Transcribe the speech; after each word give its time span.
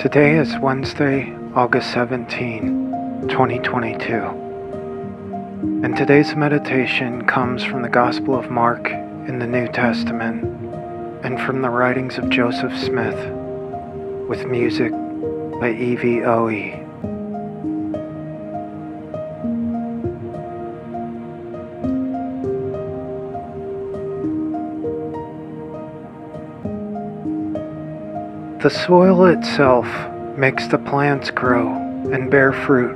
Today 0.00 0.38
is 0.38 0.56
Wednesday, 0.62 1.30
August 1.54 1.92
17, 1.92 3.28
2022. 3.28 4.14
And 5.84 5.94
today's 5.94 6.34
meditation 6.34 7.26
comes 7.26 7.62
from 7.62 7.82
the 7.82 7.90
Gospel 7.90 8.34
of 8.34 8.50
Mark 8.50 8.88
in 8.88 9.40
the 9.40 9.46
New 9.46 9.68
Testament 9.68 10.42
and 11.22 11.38
from 11.42 11.60
the 11.60 11.68
writings 11.68 12.16
of 12.16 12.30
Joseph 12.30 12.74
Smith 12.78 13.30
with 14.26 14.46
music 14.46 14.90
by 15.60 15.72
Evie 15.72 16.24
Oe. 16.24 16.89
The 28.62 28.68
soil 28.68 29.24
itself 29.24 29.86
makes 30.36 30.66
the 30.66 30.76
plants 30.76 31.30
grow 31.30 31.68
and 32.12 32.30
bear 32.30 32.52
fruit. 32.52 32.94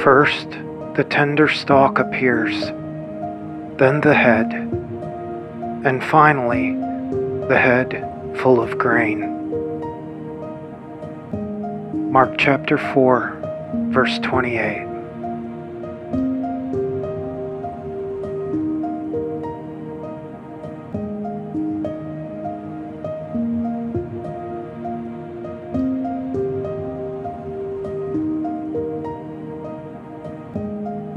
First, 0.00 0.48
the 0.94 1.04
tender 1.10 1.48
stalk 1.48 1.98
appears, 1.98 2.66
then 3.78 4.00
the 4.02 4.14
head, 4.14 4.52
and 5.84 6.04
finally, 6.04 6.74
the 7.48 7.58
head 7.58 8.36
full 8.36 8.60
of 8.60 8.78
grain. 8.78 9.22
Mark 12.12 12.36
chapter 12.38 12.78
4, 12.78 13.90
verse 13.90 14.20
28. 14.20 14.95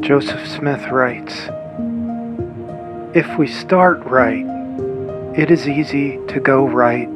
Joseph 0.09 0.47
Smith 0.47 0.87
writes 0.87 1.35
If 3.15 3.37
we 3.37 3.45
start 3.45 4.03
right, 4.05 4.43
it 5.37 5.51
is 5.51 5.69
easy 5.69 6.17
to 6.29 6.39
go 6.39 6.67
right 6.67 7.07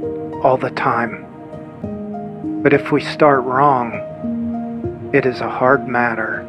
all 0.44 0.58
the 0.58 0.70
time. 0.70 1.26
But 2.62 2.72
if 2.72 2.92
we 2.92 3.02
start 3.02 3.46
wrong, 3.46 5.10
it 5.12 5.26
is 5.26 5.42
a 5.42 5.50
hard 5.50 5.88
matter 5.88 6.46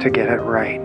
to 0.00 0.10
get 0.10 0.28
it 0.28 0.40
right. 0.40 0.80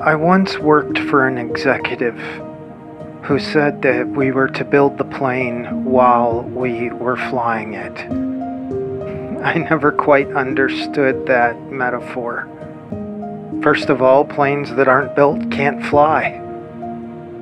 I 0.00 0.14
once 0.14 0.60
worked 0.60 1.00
for 1.00 1.26
an 1.26 1.38
executive 1.38 2.16
who 3.28 3.38
said 3.38 3.82
that 3.82 4.08
we 4.08 4.32
were 4.32 4.48
to 4.48 4.64
build 4.64 4.96
the 4.96 5.04
plane 5.04 5.84
while 5.84 6.40
we 6.44 6.88
were 6.88 7.18
flying 7.28 7.74
it. 7.74 7.94
I 9.44 9.58
never 9.58 9.92
quite 9.92 10.32
understood 10.32 11.26
that 11.26 11.60
metaphor. 11.70 12.48
First 13.62 13.90
of 13.90 14.00
all, 14.00 14.24
planes 14.24 14.74
that 14.76 14.88
aren't 14.88 15.14
built 15.14 15.50
can't 15.50 15.84
fly. 15.84 16.22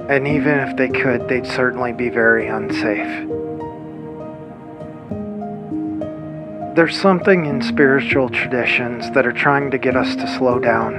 And 0.08 0.26
even 0.26 0.58
if 0.58 0.76
they 0.76 0.88
could, 0.88 1.28
they'd 1.28 1.46
certainly 1.46 1.92
be 1.92 2.08
very 2.08 2.48
unsafe. 2.48 3.28
There's 6.74 7.00
something 7.00 7.46
in 7.46 7.62
spiritual 7.62 8.28
traditions 8.28 9.08
that 9.12 9.24
are 9.24 9.32
trying 9.32 9.70
to 9.70 9.78
get 9.78 9.94
us 9.94 10.16
to 10.16 10.26
slow 10.36 10.58
down 10.58 10.94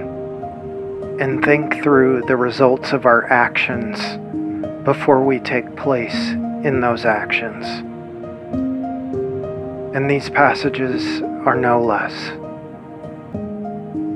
and 1.20 1.44
think 1.44 1.84
through 1.84 2.22
the 2.28 2.38
results 2.38 2.94
of 2.94 3.06
our 3.06 3.30
actions 3.30 4.00
before 4.88 5.22
we 5.22 5.38
take 5.38 5.76
place 5.76 6.16
in 6.64 6.80
those 6.80 7.04
actions. 7.04 7.66
And 9.94 10.10
these 10.10 10.30
passages 10.30 11.22
are 11.46 11.58
no 11.58 11.84
less. 11.84 12.14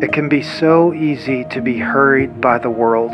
It 0.01 0.13
can 0.13 0.29
be 0.29 0.41
so 0.41 0.93
easy 0.93 1.43
to 1.49 1.59
be 1.59 1.77
hurried 1.77 2.39
by 2.39 2.57
the 2.57 2.69
world, 2.69 3.11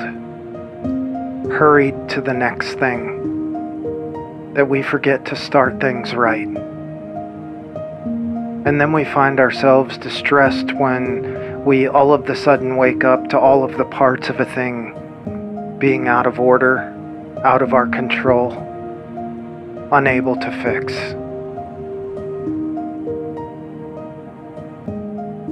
hurried 1.51 2.09
to 2.09 2.21
the 2.21 2.35
next 2.35 2.75
thing, 2.75 4.53
that 4.53 4.69
we 4.69 4.83
forget 4.83 5.25
to 5.25 5.35
start 5.35 5.81
things 5.81 6.13
right. 6.13 6.47
And 8.67 8.79
then 8.79 8.93
we 8.93 9.03
find 9.03 9.39
ourselves 9.39 9.97
distressed 9.97 10.73
when 10.73 11.65
we 11.65 11.87
all 11.87 12.13
of 12.13 12.27
the 12.27 12.35
sudden 12.35 12.77
wake 12.77 13.03
up 13.03 13.29
to 13.29 13.39
all 13.39 13.63
of 13.63 13.77
the 13.79 13.85
parts 13.85 14.29
of 14.29 14.39
a 14.39 14.45
thing 14.45 14.93
being 15.79 16.07
out 16.07 16.27
of 16.27 16.39
order 16.39 16.93
out 17.43 17.61
of 17.61 17.73
our 17.73 17.87
control, 17.87 18.51
unable 19.91 20.35
to 20.35 20.51
fix. 20.63 20.93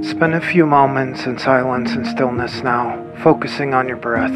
Spend 0.09 0.33
a 0.33 0.41
few 0.41 0.65
moments 0.65 1.25
in 1.25 1.37
silence 1.37 1.91
and 1.91 2.05
stillness 2.07 2.61
now, 2.63 3.03
focusing 3.23 3.73
on 3.73 3.87
your 3.87 3.97
breath, 3.97 4.35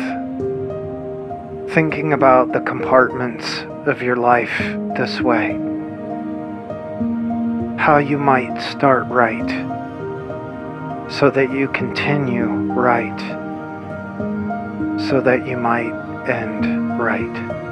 thinking 1.74 2.14
about 2.14 2.52
the 2.54 2.62
compartments 2.62 3.66
of 3.86 4.02
your 4.02 4.16
life 4.16 4.58
this 4.98 5.22
way. 5.22 5.54
How 7.78 7.98
you 7.98 8.18
might 8.18 8.60
start 8.62 9.06
right 9.08 9.50
so 11.10 11.30
that 11.32 11.52
you 11.52 11.68
continue 11.70 12.46
right, 12.46 13.20
so 15.10 15.22
that 15.22 15.48
you 15.48 15.58
might 15.58 16.09
end 16.30 17.00
right. 17.00 17.69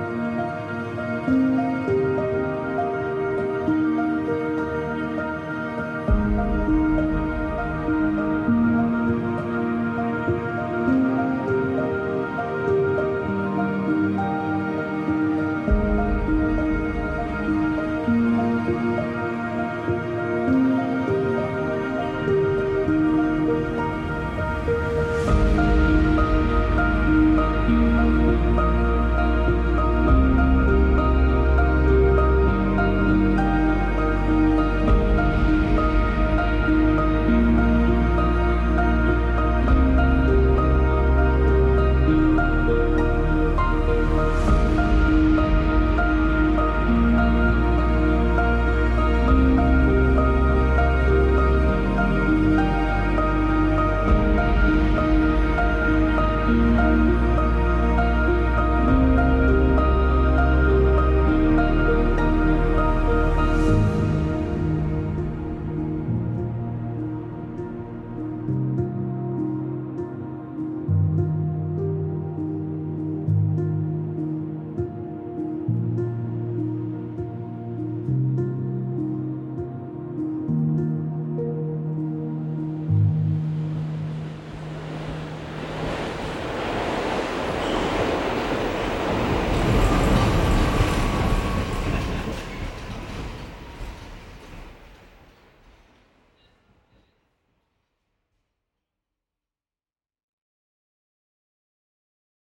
Música 56.47 57.36